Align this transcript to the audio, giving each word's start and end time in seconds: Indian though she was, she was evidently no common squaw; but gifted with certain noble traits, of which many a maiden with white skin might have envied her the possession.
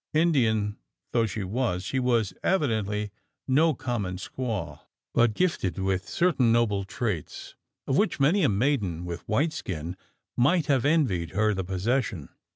Indian 0.15 0.77
though 1.11 1.27
she 1.27 1.43
was, 1.43 1.83
she 1.83 1.99
was 1.99 2.33
evidently 2.41 3.11
no 3.47 3.75
common 3.75 4.15
squaw; 4.17 4.79
but 5.13 5.35
gifted 5.35 5.77
with 5.77 6.09
certain 6.09 6.51
noble 6.51 6.85
traits, 6.85 7.53
of 7.85 7.99
which 7.99 8.19
many 8.19 8.41
a 8.41 8.49
maiden 8.49 9.05
with 9.05 9.21
white 9.29 9.53
skin 9.53 9.95
might 10.35 10.65
have 10.65 10.85
envied 10.85 11.29
her 11.33 11.53
the 11.53 11.63
possession. 11.63 12.29